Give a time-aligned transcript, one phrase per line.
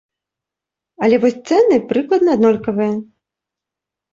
[1.07, 2.99] Але вось цэны прыкладна аднолькавыя.